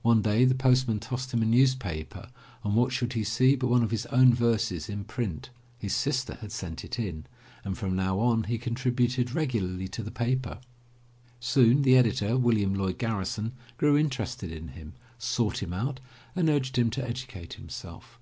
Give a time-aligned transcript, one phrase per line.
[0.00, 2.30] One day the postman tossed him a newspaper
[2.64, 5.50] and what should he see but one of his own verses in print.
[5.78, 7.26] His sister had sent it in,
[7.62, 10.60] and from now on he contrib uted regularly to the paper.
[11.40, 16.00] Soon the editor, William Lloyd Garrison, grew interested in him, sought him out,
[16.34, 18.18] and urged him to educate himself.